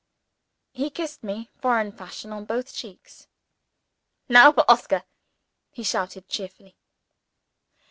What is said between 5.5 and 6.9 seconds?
he shouted cheerfully.